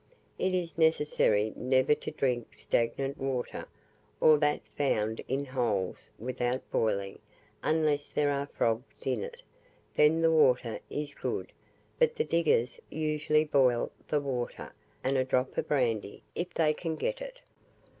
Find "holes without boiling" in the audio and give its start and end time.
5.45-7.19